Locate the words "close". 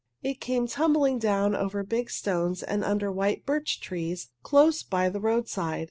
4.41-4.81